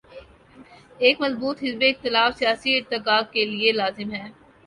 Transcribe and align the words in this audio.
ایک 1.03 1.21
مضبوط 1.21 1.57
حزب 1.63 1.83
اختلاف 1.87 2.31
سیاسی 2.39 2.69
ارتقا 2.77 3.21
کے 3.33 3.45
لیے 3.45 3.71
لازم 3.71 4.11
ہے۔ 4.13 4.27